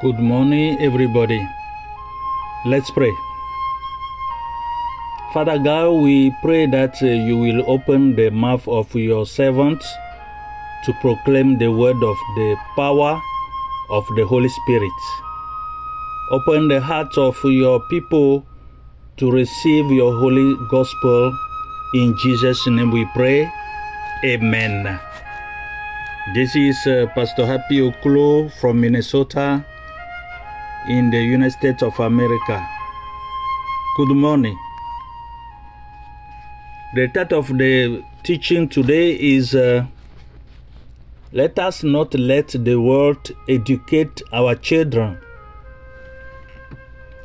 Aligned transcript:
Good 0.00 0.20
morning, 0.20 0.78
everybody. 0.78 1.42
Let's 2.64 2.88
pray. 2.88 3.10
Father 5.34 5.58
God, 5.58 6.06
we 6.06 6.30
pray 6.40 6.66
that 6.66 7.02
uh, 7.02 7.06
you 7.06 7.36
will 7.36 7.64
open 7.66 8.14
the 8.14 8.30
mouth 8.30 8.62
of 8.68 8.94
your 8.94 9.26
servants 9.26 9.90
to 10.84 10.92
proclaim 11.00 11.58
the 11.58 11.72
word 11.72 11.96
of 11.96 12.16
the 12.38 12.54
power 12.76 13.20
of 13.90 14.06
the 14.14 14.24
Holy 14.24 14.48
Spirit. 14.48 15.00
Open 16.30 16.68
the 16.68 16.80
hearts 16.80 17.18
of 17.18 17.34
your 17.42 17.82
people 17.90 18.46
to 19.16 19.32
receive 19.32 19.90
your 19.90 20.14
holy 20.14 20.54
gospel. 20.70 21.36
In 21.94 22.16
Jesus' 22.22 22.64
name 22.68 22.92
we 22.92 23.04
pray. 23.16 23.50
Amen. 24.22 25.00
This 26.34 26.54
is 26.54 26.78
uh, 26.86 27.10
Pastor 27.16 27.44
Happy 27.44 27.80
Oklo 27.80 28.46
from 28.60 28.80
Minnesota 28.80 29.66
in 30.88 31.10
the 31.10 31.22
United 31.22 31.50
States 31.50 31.82
of 31.82 31.98
America. 32.00 32.66
Good 33.98 34.16
morning. 34.16 34.58
The 36.94 37.08
title 37.08 37.40
of 37.40 37.48
the 37.48 38.02
teaching 38.22 38.66
today 38.68 39.12
is 39.12 39.54
uh, 39.54 39.84
Let 41.30 41.58
us 41.58 41.84
not 41.84 42.14
let 42.14 42.48
the 42.48 42.76
world 42.76 43.30
educate 43.50 44.22
our 44.32 44.54
children. 44.54 45.18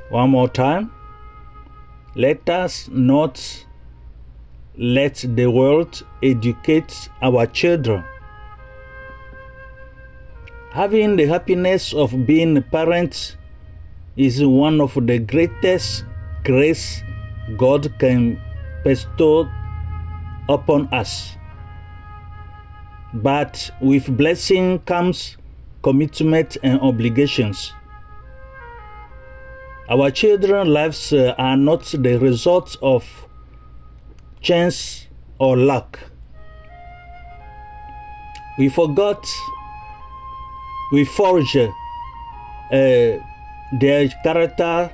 One 0.09 0.31
more 0.31 0.50
time. 0.50 0.91
Let 2.16 2.50
us 2.50 2.89
not 2.91 3.66
let 4.78 5.23
the 5.25 5.47
world 5.47 6.03
educate 6.22 7.09
our 7.22 7.45
children. 7.45 8.03
Having 10.72 11.16
the 11.16 11.28
happiness 11.28 11.94
of 11.94 12.28
being 12.28 12.61
parents 12.64 13.38
is 14.16 14.44
one 14.45 14.79
of 14.79 14.94
the 15.07 15.19
greatest 15.19 16.06
grace 16.44 17.03
God 17.57 17.94
can 18.00 18.40
bestow 18.84 19.50
upon 20.50 20.88
us. 20.94 21.35
But 23.13 23.72
with 23.81 24.16
blessing 24.16 24.79
comes 24.79 25.38
commitment 25.81 26.57
and 26.63 26.79
obligations. 26.81 27.73
Our 29.90 30.12
children's 30.12 30.69
lives 30.69 31.13
uh, 31.13 31.35
are 31.38 31.57
not 31.57 31.84
the 31.84 32.18
result 32.18 32.78
of 32.81 33.28
chance 34.41 35.07
or 35.40 35.57
luck. 35.57 36.00
We 38.57 38.69
forgot, 38.69 39.28
we 40.91 41.06
forge 41.06 41.57
uh, 41.57 43.18
their 43.79 44.07
character 44.23 44.91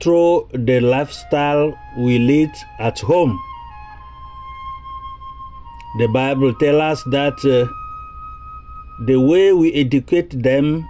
through 0.00 0.48
the 0.52 0.80
lifestyle 0.80 1.76
we 1.98 2.18
lead 2.18 2.50
at 2.78 2.98
home. 3.00 3.38
The 5.98 6.06
Bible 6.08 6.54
tells 6.54 6.80
us 6.80 7.02
that 7.10 7.34
uh, 7.44 7.70
the 9.06 9.20
way 9.20 9.52
we 9.52 9.72
educate 9.74 10.30
them 10.42 10.86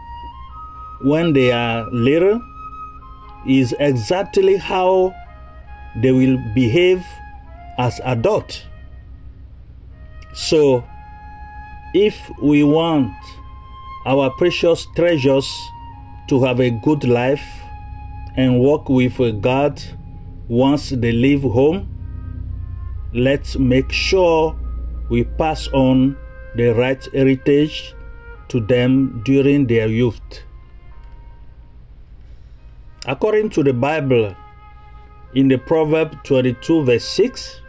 when 1.02 1.32
they 1.32 1.52
are 1.52 1.88
little 1.90 2.42
is 3.46 3.74
exactly 3.80 4.56
how 4.56 5.14
they 6.02 6.12
will 6.12 6.38
behave 6.54 7.04
as 7.78 8.00
adults. 8.04 8.62
So, 10.34 10.84
if 11.94 12.30
we 12.42 12.62
want 12.62 13.12
our 14.06 14.30
precious 14.30 14.86
treasures 14.94 15.50
to 16.30 16.44
have 16.44 16.60
a 16.60 16.70
good 16.70 17.02
life 17.02 17.42
and 18.36 18.60
walk 18.60 18.88
with 18.88 19.18
God 19.42 19.82
once 20.46 20.90
they 20.90 21.10
leave 21.10 21.42
home, 21.42 21.88
let's 23.12 23.56
make 23.56 23.90
sure 23.90 24.56
we 25.08 25.24
pass 25.24 25.66
on 25.72 26.16
the 26.54 26.72
right 26.74 27.04
heritage 27.12 27.96
to 28.46 28.60
them 28.60 29.22
during 29.24 29.66
their 29.66 29.88
youth. 29.88 30.20
According 33.06 33.50
to 33.50 33.64
the 33.64 33.72
Bible, 33.72 34.32
in 35.34 35.48
the 35.48 35.58
Proverb 35.58 36.22
22, 36.22 36.84
verse 36.84 37.04
6, 37.06 37.60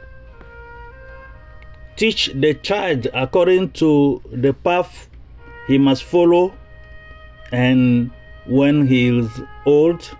teach 1.95 2.29
the 2.35 2.53
child 2.53 3.07
according 3.15 3.71
to 3.71 4.21
the 4.31 4.53
path 4.53 5.09
he 5.65 5.79
must 5.79 6.03
follow, 6.03 6.53
and 7.51 8.11
when 8.45 8.87
he 8.87 9.19
is 9.19 9.29
old, 9.65 10.17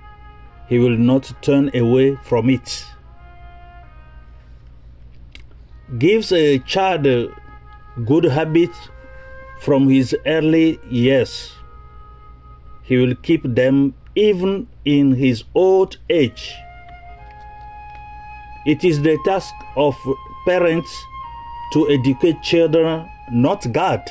he 0.67 0.79
will 0.79 0.97
not 0.97 1.31
turn 1.41 1.69
away 1.75 2.15
from 2.23 2.49
it. 2.49 2.85
Gives 5.97 6.31
a 6.31 6.59
child 6.59 7.05
good 8.05 8.23
habits 8.23 8.77
from 9.59 9.89
his 9.89 10.15
early 10.25 10.79
years. 10.89 11.51
He 12.83 12.97
will 12.97 13.15
keep 13.15 13.43
them 13.43 13.93
even 14.15 14.67
in 14.85 15.13
his 15.13 15.43
old 15.53 15.97
age. 16.09 16.53
It 18.65 18.83
is 18.83 19.01
the 19.01 19.17
task 19.25 19.53
of 19.75 19.95
parents 20.45 20.89
to 21.73 21.89
educate 21.89 22.41
children, 22.43 23.09
not 23.31 23.71
God. 23.71 24.01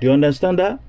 Do 0.00 0.06
you 0.06 0.12
understand 0.12 0.58
that? 0.58 0.80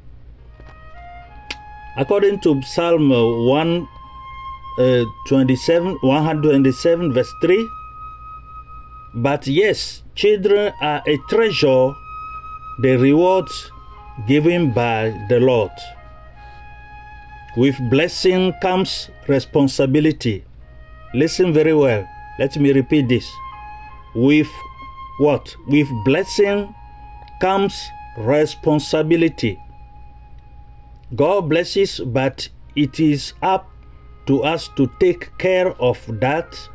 According 1.99 2.39
to 2.47 2.61
Psalm 2.61 3.09
127, 3.09 5.91
uh, 5.91 5.95
127, 6.01 7.11
verse 7.11 7.33
3, 7.41 7.69
but 9.15 9.45
yes, 9.45 10.03
children 10.15 10.71
are 10.79 11.03
a 11.05 11.17
treasure, 11.27 11.91
the 12.79 12.96
rewards 12.96 13.69
given 14.29 14.72
by 14.72 15.11
the 15.28 15.41
Lord. 15.41 15.73
With 17.57 17.75
blessing 17.90 18.53
comes 18.61 19.09
responsibility. 19.28 20.45
Listen 21.13 21.52
very 21.52 21.73
well. 21.73 22.07
Let 22.40 22.55
me 22.55 22.72
repeat 22.72 23.09
this. 23.09 23.29
With 24.16 24.47
what? 25.19 25.53
With 25.67 25.90
blessing 26.05 26.73
comes 27.41 27.91
responsibility. 28.17 29.59
God 31.16 31.50
blesses, 31.50 32.00
but 32.00 32.50
it 32.76 33.00
is 33.00 33.34
up 33.41 33.70
to 34.28 34.44
us 34.44 34.70
to 34.76 34.90
take 35.00 35.35
care 35.38 35.73
of 35.82 36.00
that 36.20 36.70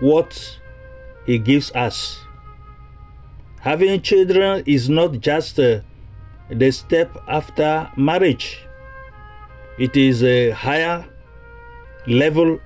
what 0.00 0.58
He 1.26 1.38
gives 1.38 1.72
us. 1.72 2.20
Having 3.60 4.02
children 4.02 4.62
is 4.66 4.90
not 4.90 5.20
just 5.20 5.58
uh, 5.58 5.80
the 6.50 6.70
step 6.70 7.16
after 7.26 7.90
marriage, 7.96 8.66
it 9.78 9.96
is 9.96 10.22
a 10.22 10.50
higher 10.50 11.04
level 12.06 12.60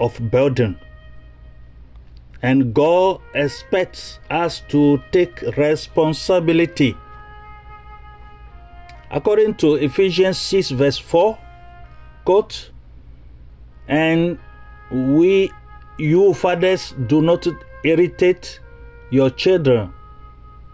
of 0.00 0.18
burden. 0.30 0.78
And 2.42 2.74
God 2.74 3.20
expects 3.34 4.18
us 4.28 4.60
to 4.68 5.00
take 5.12 5.40
responsibility. 5.56 6.96
According 9.12 9.56
to 9.56 9.74
Ephesians 9.74 10.38
6, 10.38 10.70
verse 10.70 10.96
4, 10.96 11.38
quote, 12.24 12.70
and 13.86 14.38
we, 14.90 15.52
you 15.98 16.32
fathers, 16.32 16.94
do 17.06 17.20
not 17.20 17.46
irritate 17.84 18.58
your 19.10 19.28
children, 19.28 19.92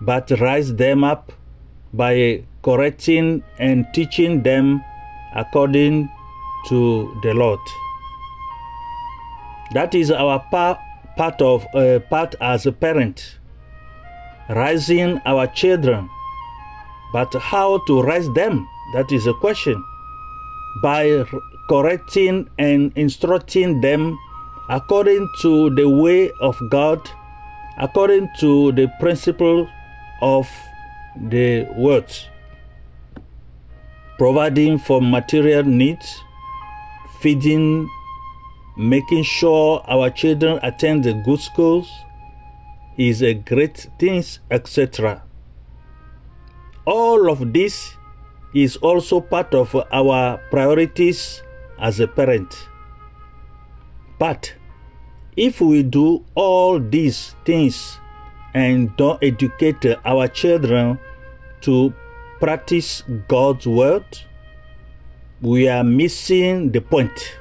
but 0.01 0.31
rise 0.41 0.73
them 0.75 1.03
up 1.03 1.33
by 1.93 2.45
correcting 2.63 3.43
and 3.59 3.87
teaching 3.93 4.45
them 4.45 4.85
according 5.35 6.09
to 6.69 7.19
the 7.25 7.35
Lord. 7.35 7.59
That 9.73 9.97
is 9.97 10.13
our 10.13 10.39
pa- 10.51 10.79
part 11.17 11.43
of 11.43 11.67
uh, 11.75 11.99
part 12.09 12.37
as 12.41 12.67
a 12.67 12.73
parent, 12.73 13.39
raising 14.49 15.19
our 15.27 15.49
children. 15.49 16.09
But 17.13 17.33
how 17.35 17.79
to 17.87 18.03
raise 18.03 18.31
them? 18.33 18.69
That 18.95 19.11
is 19.13 19.27
a 19.27 19.35
question. 19.35 19.83
By 20.83 21.25
correcting 21.69 22.49
and 22.59 22.93
instructing 22.97 23.81
them 23.81 24.19
according 24.69 25.29
to 25.41 25.71
the 25.71 25.89
way 25.89 26.31
of 26.41 26.59
God, 26.71 27.11
according 27.79 28.29
to 28.41 28.73
the 28.73 28.91
principle 29.01 29.69
of 30.21 30.49
the 31.17 31.67
words, 31.77 32.29
providing 34.19 34.79
for 34.79 35.01
material 35.01 35.65
needs, 35.65 36.23
feeding, 37.21 37.89
making 38.77 39.23
sure 39.23 39.83
our 39.89 40.11
children 40.11 40.59
attend 40.63 41.05
the 41.05 41.15
good 41.25 41.41
schools 41.41 41.91
is 42.97 43.23
a 43.23 43.35
great 43.35 43.89
thing, 43.99 44.23
etc. 44.51 45.23
All 46.89 47.29
of 47.29 47.53
this 47.53 47.99
is 48.55 48.79
also 48.79 49.21
part 49.21 49.53
of 49.53 49.77
our 49.93 50.41
priorities 50.49 51.43
as 51.79 52.01
a 52.01 52.09
parent. 52.09 52.49
But 54.19 54.55
if 55.37 55.61
we 55.61 55.83
do 55.83 56.25
all 56.35 56.81
these 56.81 57.37
things 57.45 58.01
and 58.55 58.97
don't 58.97 59.23
educate 59.23 59.85
our 60.07 60.29
children 60.29 60.99
to 61.61 61.93
practice 62.41 63.05
God's 63.29 63.67
word, 63.67 64.09
we 65.43 65.69
are 65.69 65.85
missing 65.85 66.73
the 66.73 66.81
point. 66.81 67.37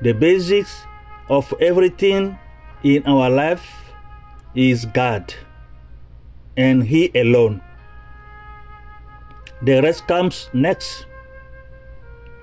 The 0.00 0.12
basics 0.12 0.86
of 1.28 1.52
everything 1.58 2.38
in 2.84 3.02
our 3.04 3.28
life 3.28 3.66
is 4.54 4.86
God 4.86 5.34
and 6.56 6.82
He 6.82 7.10
alone. 7.14 7.60
The 9.62 9.80
rest 9.80 10.06
comes 10.08 10.50
next. 10.52 11.06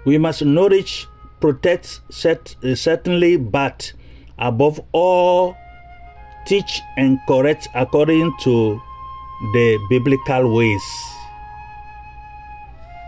We 0.06 0.18
must 0.18 0.44
nourish, 0.44 1.08
protect, 1.42 2.02
set, 2.10 2.56
uh, 2.64 2.76
certainly, 2.76 3.38
but 3.38 3.92
above 4.38 4.80
all, 4.94 5.58
teach 6.46 6.82
and 6.98 7.20
correct 7.28 7.68
according 7.76 8.34
to 8.42 8.82
the 9.54 9.78
biblical 9.90 10.54
ways. 10.56 10.84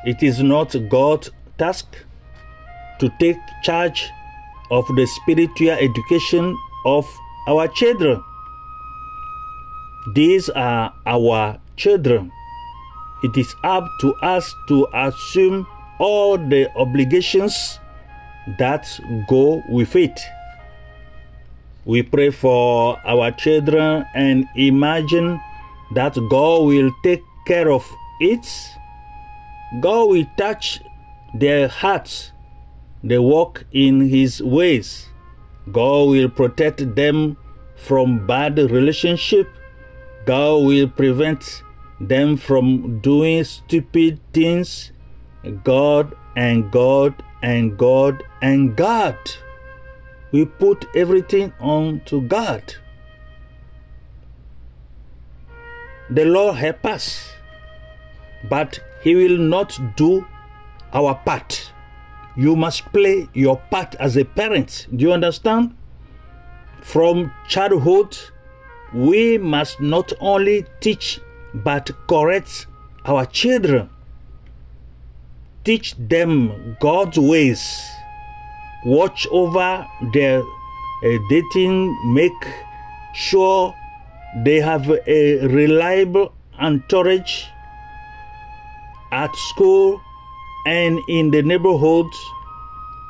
It 0.05 0.23
is 0.23 0.41
not 0.41 0.75
God's 0.89 1.29
task 1.57 1.95
to 2.99 3.09
take 3.19 3.37
charge 3.63 4.09
of 4.71 4.87
the 4.95 5.05
spiritual 5.05 5.71
education 5.71 6.57
of 6.85 7.05
our 7.47 7.67
children. 7.67 8.23
These 10.07 10.49
are 10.49 10.93
our 11.05 11.59
children. 11.77 12.31
It 13.23 13.37
is 13.37 13.53
up 13.63 13.85
to 14.01 14.15
us 14.15 14.53
to 14.67 14.87
assume 14.93 15.67
all 15.99 16.37
the 16.37 16.69
obligations 16.75 17.79
that 18.57 18.87
go 19.27 19.61
with 19.69 19.95
it. 19.95 20.19
We 21.85 22.01
pray 22.01 22.31
for 22.31 22.99
our 23.05 23.31
children 23.31 24.05
and 24.15 24.47
imagine 24.55 25.39
that 25.93 26.15
God 26.29 26.65
will 26.65 26.91
take 27.03 27.23
care 27.45 27.71
of 27.71 27.87
it. 28.19 28.45
God 29.79 30.09
will 30.09 30.25
touch 30.37 30.81
their 31.35 31.67
hearts. 31.67 32.31
They 33.03 33.19
walk 33.19 33.65
in 33.71 34.09
His 34.09 34.41
ways. 34.41 35.07
God 35.71 36.09
will 36.09 36.29
protect 36.29 36.95
them 36.95 37.37
from 37.75 38.25
bad 38.25 38.57
relationship. 38.57 39.47
God 40.25 40.65
will 40.65 40.87
prevent 40.87 41.63
them 41.99 42.37
from 42.37 42.99
doing 42.99 43.43
stupid 43.43 44.19
things. 44.33 44.91
God 45.63 46.15
and 46.35 46.71
God 46.71 47.23
and 47.41 47.77
God 47.77 48.23
and 48.41 48.75
God. 48.75 49.17
We 50.31 50.45
put 50.45 50.85
everything 50.95 51.53
on 51.59 52.01
to 52.05 52.21
God. 52.21 52.75
The 56.09 56.25
Lord 56.25 56.55
help 56.55 56.85
us, 56.85 57.31
but 58.49 58.79
He 59.01 59.15
will 59.15 59.37
not 59.37 59.79
do 59.95 60.25
our 60.93 61.15
part. 61.15 61.71
You 62.35 62.55
must 62.55 62.85
play 62.91 63.27
your 63.33 63.57
part 63.57 63.95
as 63.95 64.17
a 64.17 64.23
parent. 64.23 64.87
Do 64.95 65.05
you 65.05 65.13
understand? 65.13 65.75
From 66.81 67.31
childhood, 67.47 68.17
we 68.93 69.37
must 69.37 69.79
not 69.79 70.11
only 70.19 70.65
teach 70.79 71.19
but 71.53 71.91
correct 72.07 72.67
our 73.05 73.25
children. 73.25 73.89
Teach 75.63 75.95
them 75.95 76.77
God's 76.79 77.17
ways. 77.19 77.61
Watch 78.85 79.27
over 79.31 79.85
their 80.13 80.41
uh, 80.41 81.17
dating. 81.29 82.13
Make 82.13 82.47
sure 83.13 83.75
they 84.43 84.59
have 84.59 84.89
a 84.89 85.47
reliable 85.47 86.33
entourage 86.59 87.45
at 89.11 89.35
school 89.35 90.01
and 90.65 90.99
in 91.07 91.31
the 91.31 91.43
neighborhood. 91.43 92.07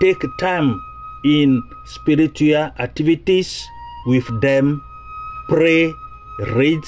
Take 0.01 0.24
time 0.39 0.81
in 1.24 1.63
spiritual 1.86 2.72
activities 2.80 3.69
with 4.06 4.42
them. 4.42 4.84
Pray, 5.48 5.94
read 6.54 6.84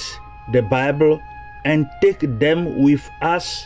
the 0.52 0.62
Bible, 0.62 1.20
and 1.64 1.86
take 2.00 2.20
them 2.20 2.82
with 2.82 3.08
us 3.22 3.64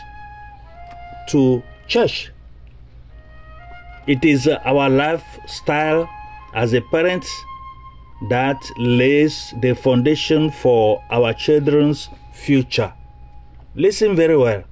to 1.29 1.63
church. 1.87 2.31
It 4.07 4.25
is 4.25 4.47
our 4.47 4.89
lifestyle 4.89 6.09
as 6.53 6.73
a 6.73 6.81
parent 6.81 7.25
that 8.29 8.61
lays 8.77 9.53
the 9.61 9.75
foundation 9.75 10.51
for 10.51 11.03
our 11.09 11.33
children's 11.33 12.09
future. 12.33 12.91
Listen 13.75 14.15
very 14.15 14.35
well. 14.35 14.63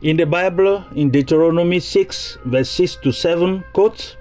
In 0.00 0.16
the 0.16 0.24
Bible, 0.24 0.84
in 0.94 1.10
Deuteronomy 1.10 1.80
6, 1.80 2.38
verse 2.44 2.70
6 2.70 2.96
to 3.02 3.12
7, 3.12 3.64
quote, 3.74 4.16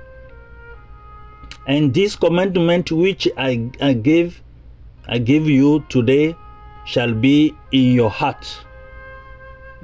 And 1.70 1.94
this 1.94 2.16
commandment 2.16 2.92
which 2.92 3.28
I, 3.38 3.70
I 3.80 3.94
I 5.08 5.18
give 5.20 5.48
you 5.48 5.86
today 5.88 6.36
shall 6.84 7.14
be 7.14 7.54
in 7.72 7.94
your 7.94 8.10
heart. 8.10 8.66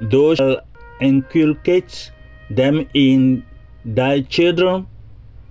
Thou 0.00 0.34
shalt 0.34 0.64
inculcate 1.00 2.10
them 2.50 2.88
in 2.92 3.44
thy 3.84 4.22
children, 4.22 4.88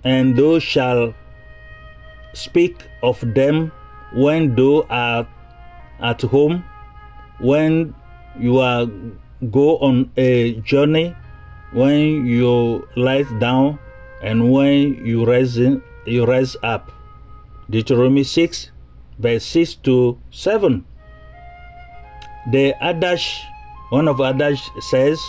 and 0.04 0.36
thou 0.36 0.58
shalt 0.58 1.14
speak 2.34 2.84
of 3.02 3.24
them 3.32 3.72
when 4.12 4.54
thou 4.54 4.84
art 4.90 5.26
at 6.00 6.20
home, 6.20 6.62
when 7.40 7.94
you 8.38 8.58
are 8.58 8.86
go 9.50 9.78
on 9.78 10.10
a 10.18 10.52
journey, 10.60 11.16
when 11.72 12.26
you 12.26 12.86
lie 12.94 13.24
down, 13.40 13.78
and 14.20 14.52
when 14.52 15.00
you 15.06 15.24
rise 15.24 15.58
you 16.06 16.24
rise 16.24 16.56
up. 16.62 16.92
Deuteronomy 17.68 18.24
6, 18.24 18.70
verse 19.18 19.44
6 19.44 19.74
to 19.86 20.18
7. 20.30 20.84
The 22.52 22.74
adage, 22.82 23.42
one 23.90 24.08
of 24.08 24.20
adage 24.20 24.62
says, 24.80 25.20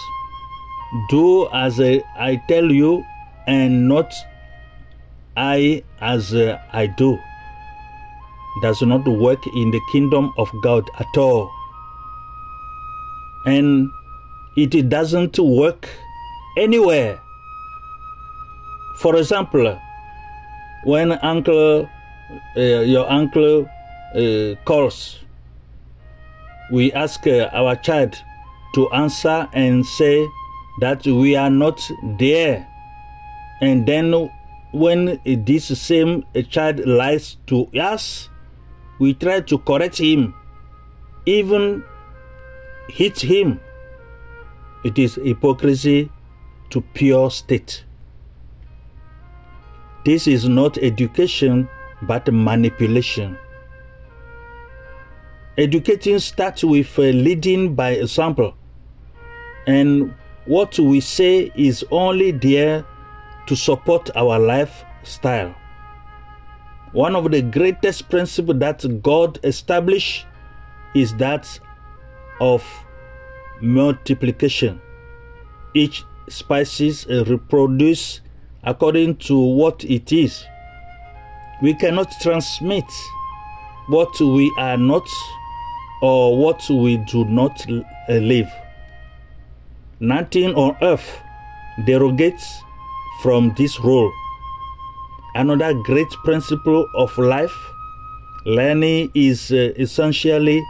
Do 1.10 1.50
as 1.52 1.80
I 1.80 2.42
tell 2.48 2.72
you, 2.72 3.04
and 3.48 3.88
not 3.88 4.14
I 5.36 5.84
as 6.02 6.36
I 6.36 6.88
do. 6.88 7.18
Does 8.62 8.82
not 8.82 9.08
work 9.08 9.46
in 9.48 9.72
the 9.72 9.82
kingdom 9.92 10.34
of 10.38 10.50
God 10.64 10.90
at 11.00 11.18
all. 11.18 11.52
And 13.46 13.92
it 14.56 14.90
doesn't 14.90 15.38
work 15.38 15.88
anywhere. 16.58 17.22
For 18.98 19.16
example, 19.16 19.80
when 20.84 21.12
uncle, 21.12 21.90
uh, 22.56 22.60
your 22.60 23.10
uncle 23.10 23.70
uh, 24.16 24.56
calls, 24.66 25.20
we 26.72 26.92
ask 26.94 27.26
uh, 27.28 27.50
our 27.54 27.76
child 27.76 28.16
to 28.76 28.90
answer 28.92 29.48
and 29.54 29.86
say 29.86 30.28
that 30.82 31.06
we 31.06 31.36
are 31.36 31.50
not 31.50 31.82
there. 32.20 32.68
And 33.62 33.86
then 33.88 34.30
when 34.72 35.20
this 35.26 35.66
same 35.80 36.26
child 36.50 36.86
lies 36.86 37.38
to 37.48 37.66
us, 37.80 38.30
we 39.00 39.14
try 39.14 39.42
to 39.42 39.58
correct 39.60 39.98
him, 39.98 40.34
even 41.26 41.84
hit 42.90 43.20
him. 43.20 43.60
It 44.84 45.00
is 45.00 45.16
hypocrisy 45.16 46.12
to 46.70 46.82
pure 46.94 47.32
state. 47.32 47.84
This 50.08 50.26
is 50.26 50.48
not 50.48 50.78
education 50.78 51.68
but 52.04 52.32
manipulation. 52.32 53.38
Educating 55.58 56.18
starts 56.20 56.64
with 56.64 56.98
uh, 56.98 57.02
leading 57.02 57.76
by 57.76 57.90
example, 57.90 58.54
and 59.68 60.14
what 60.46 60.80
we 60.80 61.02
say 61.02 61.52
is 61.56 61.84
only 61.92 62.32
there 62.32 62.86
to 63.48 63.56
support 63.58 64.10
our 64.16 64.40
lifestyle. 64.40 65.54
One 66.94 67.14
of 67.14 67.30
the 67.30 67.42
greatest 67.42 68.08
principles 68.10 68.60
that 68.60 69.04
God 69.04 69.42
established 69.44 70.26
is 70.96 71.14
that 71.16 71.60
of 72.40 72.64
multiplication. 73.60 74.80
Each 75.74 76.06
species 76.30 77.06
reproduce 77.08 78.22
according 78.68 79.16
to 79.16 79.40
what 79.40 79.84
it 79.86 80.12
is. 80.12 80.46
We 81.62 81.74
cannot 81.74 82.12
transmit 82.22 82.84
what 83.88 84.20
we 84.20 84.54
are 84.60 84.78
not 84.78 85.08
or 86.02 86.38
what 86.38 86.62
we 86.70 86.98
do 86.98 87.24
not 87.26 87.66
uh, 87.70 87.84
live. 88.10 88.52
Nothing 90.02 90.54
on 90.56 90.76
earth 90.82 91.22
derogates 91.88 92.44
from 93.24 93.54
this 93.58 93.80
rule. 93.80 94.12
Another 95.34 95.74
great 95.86 96.10
principle 96.26 96.86
of 96.96 97.18
life 97.18 97.56
learning 98.46 99.12
is 99.16 99.52
uh, 99.52 99.72
essentially 99.78 100.62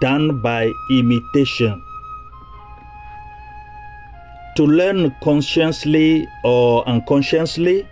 done 0.00 0.40
by 0.40 0.72
imitation. 0.90 1.82
To 4.56 4.66
learn 4.66 5.14
consciously 5.22 6.26
or 6.44 6.86
unconsciously, 6.88 7.86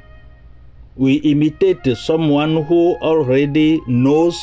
we 0.97 1.15
imitate 1.15 1.87
someone 1.97 2.65
who 2.65 2.97
already 2.97 3.81
knows 3.87 4.37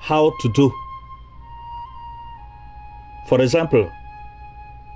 how 0.00 0.32
to 0.40 0.52
do. 0.52 0.72
For 3.26 3.40
example, 3.40 3.90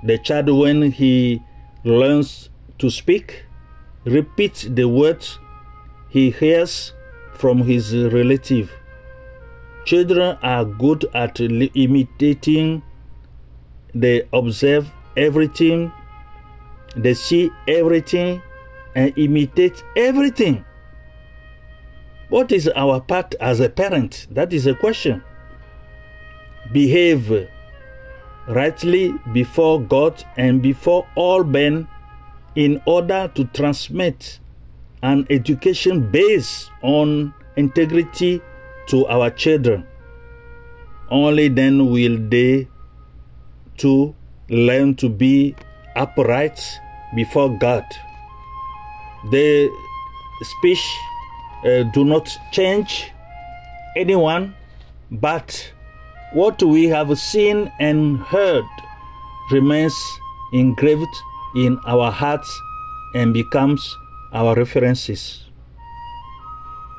the 0.03 0.19
child, 0.19 0.49
when 0.49 0.91
he 0.91 1.41
learns 1.83 2.49
to 2.77 2.91
speak, 2.91 3.45
repeats 4.05 4.63
the 4.69 4.87
words 4.87 5.39
he 6.09 6.29
hears 6.29 6.93
from 7.33 7.63
his 7.63 7.95
relative. 7.95 8.71
Children 9.85 10.37
are 10.43 10.63
good 10.63 11.05
at 11.15 11.39
imitating, 11.41 12.83
they 13.95 14.21
observe 14.31 14.91
everything, 15.17 15.91
they 16.95 17.13
see 17.13 17.51
everything, 17.67 18.41
and 18.95 19.17
imitate 19.17 19.83
everything. 19.95 20.65
What 22.29 22.51
is 22.51 22.67
our 22.75 22.99
part 23.01 23.35
as 23.39 23.59
a 23.59 23.69
parent? 23.69 24.27
That 24.31 24.53
is 24.53 24.67
a 24.67 24.75
question. 24.75 25.23
Behave 26.71 27.49
rightly 28.47 29.13
before 29.33 29.81
God 29.81 30.23
and 30.37 30.61
before 30.61 31.07
all 31.15 31.43
men 31.43 31.87
in 32.55 32.81
order 32.85 33.31
to 33.35 33.45
transmit 33.45 34.39
an 35.01 35.25
education 35.29 36.11
based 36.11 36.71
on 36.81 37.33
integrity 37.55 38.41
to 38.87 39.07
our 39.07 39.29
children. 39.29 39.85
Only 41.09 41.47
then 41.47 41.89
will 41.89 42.17
they 42.29 42.67
to 43.77 44.13
learn 44.49 44.95
to 44.95 45.09
be 45.09 45.55
upright 45.95 46.59
before 47.15 47.49
God. 47.57 47.85
The 49.31 49.69
speech 50.41 50.83
uh, 51.65 51.83
do 51.83 52.05
not 52.05 52.29
change 52.51 53.11
anyone, 53.95 54.55
but 55.11 55.73
what 56.33 56.61
we 56.61 56.85
have 56.85 57.17
seen 57.17 57.71
and 57.79 58.19
heard 58.19 58.65
remains 59.51 59.95
engraved 60.53 61.15
in 61.55 61.79
our 61.85 62.11
hearts 62.11 62.49
and 63.15 63.33
becomes 63.33 63.97
our 64.33 64.55
references. 64.55 65.43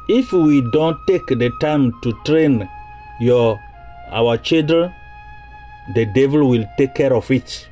If 0.08 0.32
we 0.32 0.60
don't 0.72 0.98
take 1.06 1.26
the 1.28 1.50
time 1.60 1.94
to 2.02 2.12
train 2.24 2.68
your 3.20 3.60
our 4.10 4.36
children, 4.36 4.92
the 5.94 6.04
devil 6.06 6.48
will 6.48 6.66
take 6.76 6.96
care 6.96 7.14
of 7.14 7.30
it. 7.30 7.69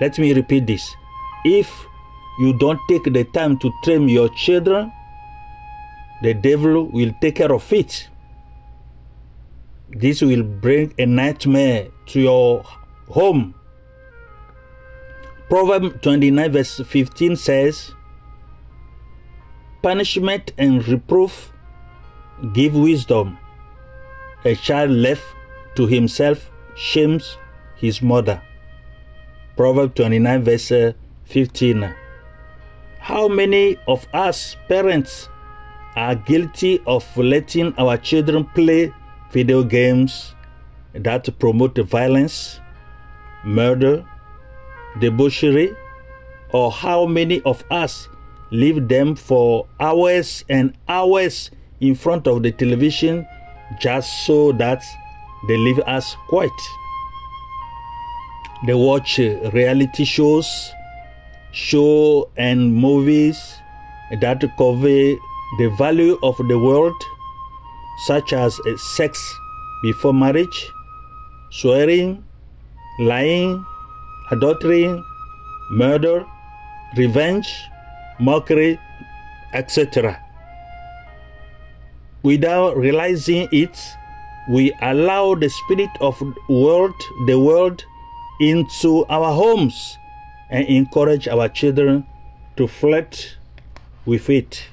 Let 0.00 0.18
me 0.18 0.32
repeat 0.32 0.66
this. 0.66 0.94
If 1.44 1.86
you 2.38 2.52
don't 2.58 2.80
take 2.88 3.04
the 3.04 3.24
time 3.24 3.58
to 3.58 3.72
train 3.82 4.08
your 4.08 4.28
children, 4.30 4.92
the 6.22 6.34
devil 6.34 6.84
will 6.84 7.12
take 7.20 7.36
care 7.36 7.52
of 7.52 7.72
it. 7.72 8.08
This 9.90 10.20
will 10.22 10.42
bring 10.42 10.92
a 10.98 11.06
nightmare 11.06 11.88
to 12.06 12.20
your 12.20 12.64
home. 13.08 13.54
Proverb 15.48 16.02
29, 16.02 16.52
verse 16.52 16.80
15 16.86 17.36
says, 17.36 17.94
Punishment 19.82 20.52
and 20.58 20.86
reproof 20.86 21.52
give 22.52 22.74
wisdom. 22.74 23.38
A 24.44 24.54
child 24.54 24.90
left 24.90 25.24
to 25.76 25.86
himself 25.86 26.50
shames 26.76 27.38
his 27.76 28.02
mother. 28.02 28.42
Proverb 29.58 29.96
29, 29.96 30.44
verse 30.44 30.70
uh, 30.70 30.92
15. 31.24 31.92
How 33.00 33.26
many 33.26 33.76
of 33.88 34.06
us 34.14 34.54
parents 34.68 35.28
are 35.96 36.14
guilty 36.14 36.80
of 36.86 37.04
letting 37.16 37.74
our 37.76 37.96
children 37.96 38.44
play 38.54 38.94
video 39.32 39.64
games 39.64 40.36
that 40.92 41.36
promote 41.40 41.76
violence, 41.78 42.60
murder, 43.44 44.06
debauchery, 45.00 45.74
or 46.52 46.70
how 46.70 47.04
many 47.04 47.42
of 47.42 47.64
us 47.68 48.08
leave 48.52 48.86
them 48.86 49.16
for 49.16 49.66
hours 49.80 50.44
and 50.48 50.72
hours 50.88 51.50
in 51.80 51.96
front 51.96 52.28
of 52.28 52.44
the 52.44 52.52
television 52.52 53.26
just 53.80 54.24
so 54.24 54.52
that 54.52 54.84
they 55.48 55.56
leave 55.56 55.80
us 55.80 56.14
quiet? 56.28 56.52
They 58.66 58.74
watch 58.74 59.20
uh, 59.20 59.50
reality 59.52 60.04
shows 60.04 60.72
show 61.52 62.28
and 62.36 62.74
movies 62.74 63.38
that 64.20 64.40
convey 64.56 65.18
the 65.58 65.68
value 65.78 66.18
of 66.22 66.36
the 66.48 66.58
world, 66.58 66.94
such 68.06 68.32
as 68.32 68.58
uh, 68.60 68.76
sex 68.76 69.18
before 69.82 70.12
marriage, 70.12 70.72
swearing, 71.50 72.24
lying, 73.00 73.64
adultery, 74.30 75.02
murder, 75.70 76.26
revenge, 76.96 77.48
mockery, 78.18 78.78
etc. 79.54 80.18
Without 82.22 82.76
realizing 82.76 83.48
it, 83.52 83.78
we 84.50 84.72
allow 84.82 85.34
the 85.34 85.48
spirit 85.48 85.90
of 86.00 86.20
world, 86.48 86.94
the 87.26 87.38
world, 87.38 87.84
into 88.40 89.04
our 89.06 89.32
homes 89.32 89.98
and 90.50 90.66
encourage 90.66 91.28
our 91.28 91.48
children 91.48 92.06
to 92.56 92.66
flirt 92.66 93.36
with 94.06 94.30
it. 94.30 94.68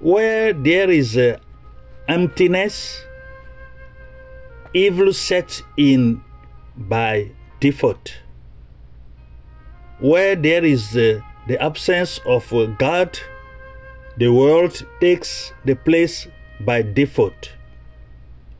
Where 0.00 0.52
there 0.52 0.90
is 0.90 1.16
uh, 1.16 1.38
emptiness, 2.08 3.02
evil 4.72 5.12
sets 5.12 5.62
in 5.76 6.22
by 6.76 7.30
default. 7.60 8.14
Where 10.00 10.36
there 10.36 10.64
is 10.64 10.96
uh, 10.96 11.20
the 11.48 11.60
absence 11.62 12.20
of 12.24 12.52
uh, 12.52 12.66
God, 12.66 13.18
the 14.16 14.28
world 14.28 14.84
takes 15.00 15.52
the 15.64 15.74
place 15.74 16.28
by 16.60 16.82
default. 16.82 17.52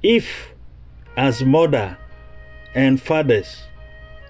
If, 0.02 0.52
as 1.16 1.44
mother 1.44 1.98
and 2.74 3.00
fathers, 3.00 3.64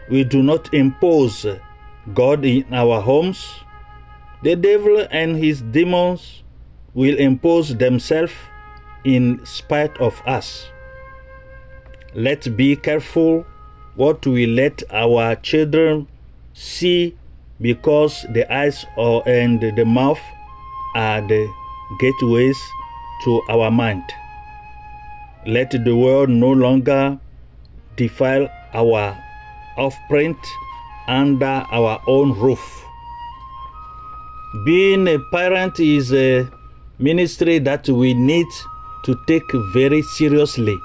we 0.08 0.24
do 0.24 0.42
not 0.42 0.72
impose 0.72 1.46
God 2.14 2.44
in 2.44 2.72
our 2.72 3.00
homes, 3.00 3.64
the 4.42 4.56
devil 4.56 5.06
and 5.10 5.36
his 5.36 5.60
demons 5.62 6.42
will 6.94 7.18
impose 7.18 7.76
themselves 7.76 8.32
in 9.04 9.44
spite 9.44 9.96
of 9.98 10.20
us. 10.26 10.68
Let's 12.14 12.48
be 12.48 12.76
careful 12.76 13.44
what 13.94 14.26
we 14.26 14.46
let 14.46 14.82
our 14.90 15.34
children 15.36 16.06
see 16.54 17.16
because 17.60 18.24
the 18.30 18.50
eyes 18.52 18.86
and 18.96 19.60
the 19.60 19.84
mouth 19.84 20.20
are 20.94 21.20
the 21.20 21.48
gateways 22.00 22.58
to 23.24 23.42
our 23.50 23.70
mind. 23.70 24.04
Let 25.46 25.70
the 25.84 25.96
world 25.96 26.30
no 26.30 26.52
longer 26.52 27.18
defile 27.98 28.48
our 28.72 29.14
offspring 29.76 30.36
under 31.08 31.66
our 31.70 32.00
own 32.06 32.32
roof. 32.38 32.84
Being 34.64 35.06
a 35.08 35.18
parent 35.30 35.78
is 35.78 36.12
a 36.12 36.48
ministry 36.98 37.58
that 37.58 37.88
we 37.88 38.14
need 38.14 38.46
to 39.04 39.14
take 39.26 39.50
very 39.74 40.02
seriously. 40.02 40.76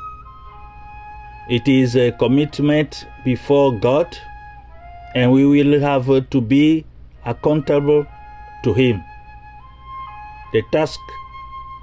It 1.50 1.67
is 1.67 1.96
a 1.96 2.12
commitment 2.12 3.05
before 3.24 3.77
God, 3.79 4.17
and 5.15 5.32
we 5.32 5.46
will 5.46 5.79
have 5.79 6.29
to 6.29 6.41
be 6.41 6.86
accountable 7.25 8.05
to 8.63 8.74
Him. 8.74 9.03
The 10.51 10.63
task 10.72 11.00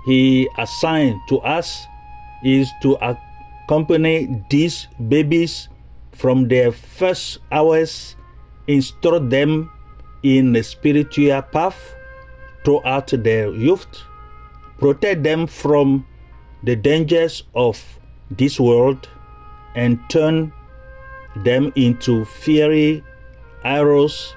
He 0.07 0.49
assigned 0.59 1.21
to 1.29 1.39
us 1.41 1.87
is 2.43 2.71
to 2.83 2.97
accompany 3.71 4.45
these 4.51 4.89
babies 5.09 5.69
from 6.11 6.49
their 6.49 6.73
first 6.73 7.39
hours, 7.53 8.17
instruct 8.67 9.31
them 9.31 9.71
in 10.25 10.53
the 10.53 10.61
spiritual 10.61 11.41
path 11.41 11.95
throughout 12.65 13.07
their 13.23 13.55
youth, 13.55 13.87
protect 14.79 15.23
them 15.23 15.47
from 15.47 16.05
the 16.65 16.75
dangers 16.75 17.45
of 17.55 17.81
this 18.29 18.59
world 18.59 19.09
and 19.77 20.01
turn 20.11 20.53
them 21.45 21.73
into 21.77 22.25
fiery 22.25 23.05
arrows 23.63 24.35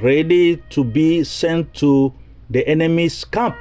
ready 0.00 0.62
to 0.70 0.84
be 0.84 1.24
sent 1.24 1.74
to 1.74 2.14
the 2.48 2.64
enemy's 2.68 3.24
camp. 3.24 3.56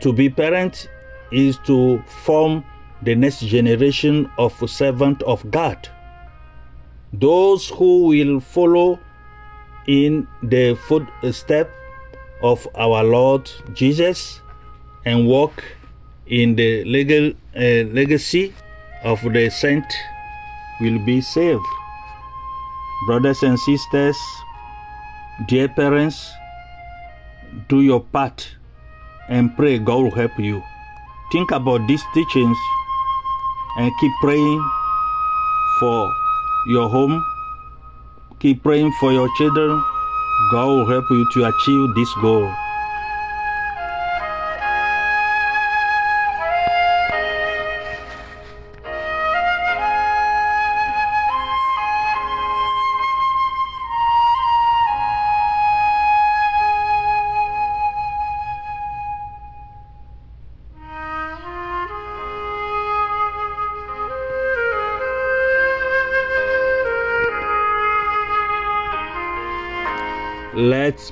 To 0.00 0.12
be 0.12 0.28
parent 0.28 0.90
is 1.32 1.56
to 1.64 2.02
form 2.06 2.62
the 3.04 3.14
next 3.14 3.40
generation 3.40 4.30
of 4.38 4.52
servant 4.68 5.22
of 5.22 5.50
God. 5.50 5.88
Those 7.12 7.68
who 7.68 8.08
will 8.08 8.40
follow 8.40 8.98
in 9.86 10.26
the 10.42 10.74
footstep 10.74 11.70
of 12.42 12.66
our 12.74 13.04
Lord 13.04 13.50
Jesus 13.74 14.40
and 15.04 15.26
walk 15.26 15.62
in 16.26 16.56
the 16.56 16.84
legal 16.84 17.32
uh, 17.54 17.84
legacy 17.92 18.54
of 19.04 19.20
the 19.22 19.50
saint 19.50 19.84
will 20.80 20.98
be 21.04 21.20
saved. 21.20 21.64
Brothers 23.06 23.42
and 23.42 23.58
sisters, 23.60 24.16
dear 25.46 25.68
parents, 25.68 26.32
do 27.68 27.82
your 27.82 28.00
part 28.00 28.56
and 29.28 29.54
pray 29.56 29.78
God 29.78 30.02
will 30.02 30.10
help 30.10 30.38
you. 30.38 30.62
Think 31.30 31.50
about 31.50 31.86
these 31.86 32.02
teachings 32.14 32.56
and 33.76 33.90
keep 34.00 34.12
praying 34.20 34.70
for 35.80 36.12
your 36.66 36.88
home. 36.88 37.24
Keep 38.40 38.62
praying 38.62 38.92
for 39.00 39.12
your 39.12 39.28
children. 39.36 39.82
God 40.50 40.66
will 40.66 40.86
help 40.86 41.04
you 41.10 41.24
to 41.32 41.44
achieve 41.44 41.94
this 41.94 42.12
goal. 42.20 42.52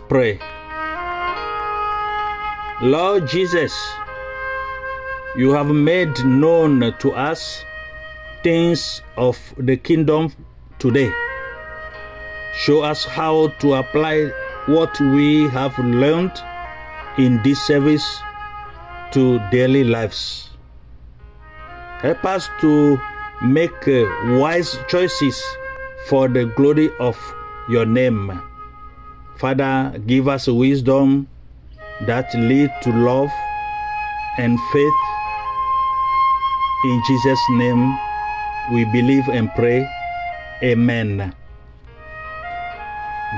Pray. 0.09 0.39
Lord 2.81 3.29
Jesus, 3.29 3.73
you 5.37 5.53
have 5.53 5.69
made 5.69 6.25
known 6.25 6.95
to 6.99 7.13
us 7.13 7.65
things 8.43 9.03
of 9.17 9.39
the 9.57 9.77
kingdom 9.77 10.33
today. 10.79 11.13
Show 12.55 12.83
us 12.83 13.05
how 13.05 13.49
to 13.61 13.75
apply 13.75 14.31
what 14.67 14.99
we 15.01 15.49
have 15.49 15.79
learned 15.79 16.33
in 17.19 17.41
this 17.43 17.61
service 17.63 18.21
to 19.13 19.39
daily 19.51 19.85
lives. 19.85 20.51
Help 22.01 22.25
us 22.25 22.49
to 22.61 23.01
make 23.43 23.87
wise 23.87 24.79
choices 24.89 25.43
for 26.09 26.29
the 26.29 26.47
glory 26.57 26.91
of 26.99 27.17
your 27.69 27.87
name. 27.87 28.43
Father, 29.37 29.99
give 30.07 30.29
us 30.29 30.47
wisdom 30.47 31.29
that 32.07 32.33
lead 32.35 32.71
to 32.83 32.91
love 32.93 33.31
and 34.39 34.59
faith. 34.73 35.01
In 36.85 37.03
Jesus' 37.07 37.45
name, 37.51 37.99
we 38.73 38.85
believe 38.87 39.29
and 39.29 39.51
pray. 39.55 39.87
Amen. 40.63 41.35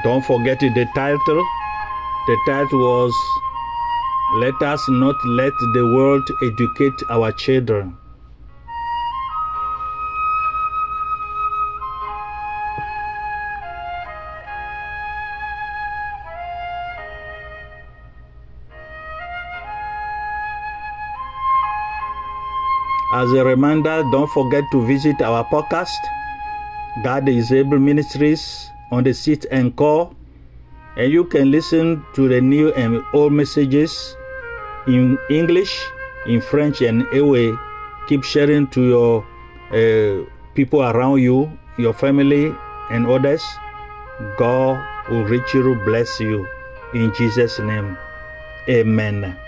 Don't 0.03 0.25
forget 0.25 0.61
the 0.61 0.87
title. 0.95 1.45
The 2.27 2.37
title 2.47 2.81
was 2.81 3.15
Let 4.41 4.61
Us 4.63 4.83
Not 4.89 5.17
Let 5.25 5.53
the 5.75 5.87
World 5.95 6.29
Educate 6.43 6.95
Our 7.11 7.33
Children. 7.33 7.97
As 23.25 23.33
a 23.33 23.43
reminder, 23.43 24.05
don't 24.13 24.29
forget 24.29 24.65
to 24.71 24.85
visit 24.85 25.23
our 25.23 25.49
podcast, 25.49 25.97
God 27.03 27.27
is 27.27 27.53
Able 27.53 27.79
Ministries, 27.79 28.69
on 28.93 29.03
the 29.03 29.15
seat 29.15 29.47
and 29.51 29.75
call, 29.75 30.13
and 30.99 31.11
you 31.11 31.25
can 31.25 31.51
listen 31.51 32.05
to 32.13 32.29
the 32.29 32.43
new 32.43 32.69
and 32.75 33.01
old 33.15 33.33
messages 33.33 34.15
in 34.87 35.17
English, 35.31 35.73
in 36.27 36.43
French, 36.43 36.83
and 36.83 37.09
away. 37.17 37.57
Keep 38.09 38.25
sharing 38.25 38.69
to 38.77 38.93
your 38.93 39.25
uh, 39.73 40.29
people 40.53 40.83
around 40.83 41.23
you, 41.25 41.49
your 41.79 41.95
family, 41.95 42.53
and 42.91 43.07
others. 43.07 43.41
God 44.37 44.85
will 45.09 45.25
richly 45.25 45.75
bless 45.89 46.21
you. 46.21 46.47
In 46.93 47.09
Jesus' 47.17 47.59
name, 47.59 47.97
amen. 48.69 49.44